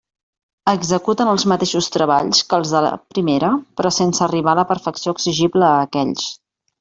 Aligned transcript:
Executen 0.71 1.27
els 1.33 1.43
mateixos 1.51 1.89
treballs 1.95 2.41
que 2.53 2.57
els 2.61 2.71
de 2.75 2.81
primera, 3.15 3.51
però 3.81 3.91
sense 3.99 4.23
arribar 4.29 4.55
a 4.55 4.59
la 4.61 4.65
perfecció 4.73 5.15
exigible 5.19 5.69
a 5.69 5.75
aquells. 5.89 6.25